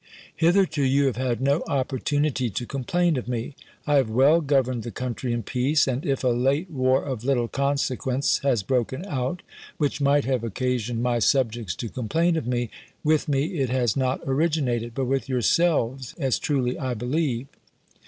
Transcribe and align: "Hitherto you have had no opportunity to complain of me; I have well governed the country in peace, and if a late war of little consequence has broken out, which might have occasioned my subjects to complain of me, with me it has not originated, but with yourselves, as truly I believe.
"Hitherto 0.35 0.81
you 0.81 1.05
have 1.05 1.15
had 1.17 1.39
no 1.41 1.61
opportunity 1.67 2.49
to 2.49 2.65
complain 2.65 3.17
of 3.17 3.27
me; 3.27 3.53
I 3.85 3.97
have 3.97 4.09
well 4.09 4.41
governed 4.41 4.81
the 4.81 4.89
country 4.89 5.31
in 5.31 5.43
peace, 5.43 5.87
and 5.87 6.03
if 6.03 6.23
a 6.23 6.29
late 6.29 6.71
war 6.71 7.03
of 7.03 7.23
little 7.23 7.47
consequence 7.47 8.39
has 8.39 8.63
broken 8.63 9.05
out, 9.05 9.43
which 9.77 10.01
might 10.01 10.25
have 10.25 10.43
occasioned 10.43 11.03
my 11.03 11.19
subjects 11.19 11.75
to 11.75 11.87
complain 11.87 12.35
of 12.35 12.47
me, 12.47 12.71
with 13.03 13.27
me 13.29 13.59
it 13.59 13.69
has 13.69 13.95
not 13.95 14.21
originated, 14.25 14.95
but 14.95 15.05
with 15.05 15.29
yourselves, 15.29 16.15
as 16.17 16.39
truly 16.39 16.79
I 16.79 16.95
believe. 16.95 17.45